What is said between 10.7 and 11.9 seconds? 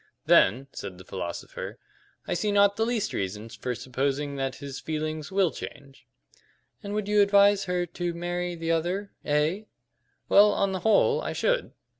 the whole, I should.